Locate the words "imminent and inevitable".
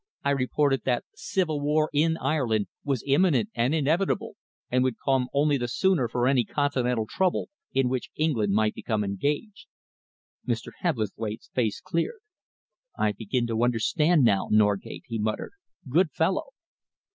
3.05-4.35